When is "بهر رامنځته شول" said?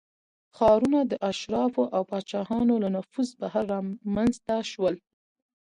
3.39-4.95